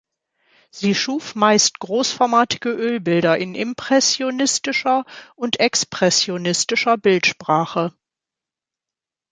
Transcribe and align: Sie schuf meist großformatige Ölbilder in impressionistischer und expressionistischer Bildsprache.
Sie 0.71 0.95
schuf 0.95 1.35
meist 1.35 1.77
großformatige 1.79 2.69
Ölbilder 2.69 3.37
in 3.37 3.53
impressionistischer 3.53 5.05
und 5.35 5.59
expressionistischer 5.59 6.97
Bildsprache. 6.97 7.93